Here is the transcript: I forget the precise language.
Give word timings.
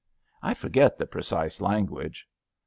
I 0.41 0.55
forget 0.55 0.97
the 0.97 1.05
precise 1.05 1.61
language. 1.61 2.27